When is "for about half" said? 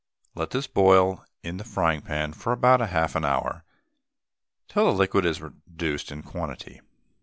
2.33-3.15